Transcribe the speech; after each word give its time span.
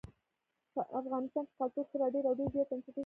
په 0.73 0.81
افغانستان 0.99 1.43
کې 1.47 1.55
کلتور 1.59 1.85
خورا 1.89 2.07
ډېر 2.13 2.23
او 2.29 2.37
ډېر 2.39 2.49
زیات 2.53 2.67
بنسټیز 2.71 2.87
اهمیت 2.89 2.95
لري. 2.97 2.99